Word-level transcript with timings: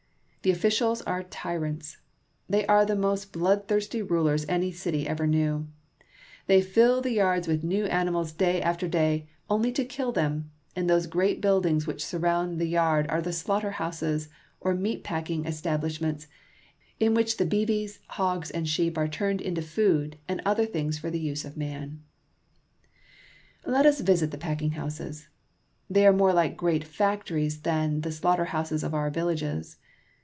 The 0.43 0.49
officials 0.49 1.03
are 1.03 1.21
tyrants. 1.21 1.97
They 2.49 2.65
are 2.65 2.83
the 2.83 2.95
most 2.95 3.31
bloodthirsty 3.31 4.01
rulers 4.01 4.43
any 4.49 4.71
city 4.71 5.07
ever 5.07 5.27
knew. 5.27 5.67
They 6.47 6.63
fill 6.63 6.99
the 6.99 7.11
yards 7.11 7.47
with 7.47 7.63
new 7.63 7.85
animals 7.85 8.31
day 8.31 8.59
after 8.59 8.87
day, 8.87 9.29
only 9.51 9.71
to 9.73 9.85
kill 9.85 10.11
them; 10.11 10.49
and 10.75 10.89
those 10.89 11.05
great 11.05 11.41
buildings 11.41 11.85
which 11.85 12.03
surround 12.03 12.57
the 12.59 12.65
yards 12.65 13.07
are 13.09 13.21
the 13.21 13.31
slaughterhouses 13.31 14.29
or 14.59 14.73
meat 14.73 15.03
packing 15.03 15.45
establish 15.45 16.01
ments, 16.01 16.25
in 16.99 17.13
which 17.13 17.37
the 17.37 17.45
beeves, 17.45 17.99
hogs, 18.07 18.49
and 18.49 18.67
sheep 18.67 18.97
are 18.97 19.07
turned 19.07 19.41
into 19.41 19.61
food 19.61 20.17
and 20.27 20.41
other 20.43 20.65
things 20.65 20.97
for 20.97 21.11
the 21.11 21.19
use 21.19 21.45
of 21.45 21.55
man. 21.55 22.01
CARP. 23.63 23.75
N. 23.75 23.75
AM.— 23.75 23.75
15 23.75 23.75
232' 23.75 23.77
CHICAGO. 23.77 23.77
Let 23.77 23.85
us 23.85 24.01
visit 24.01 24.31
the 24.31 24.43
packing 24.43 24.71
houses. 24.71 25.27
They 25.87 26.03
are 26.03 26.11
more 26.11 26.33
Hke 26.33 26.55
great 26.57 26.83
factories 26.83 27.61
than 27.61 28.01
the 28.01 28.11
slaughterhouses 28.11 28.83
of 28.83 28.95
our 28.95 29.11
villages. 29.11 29.77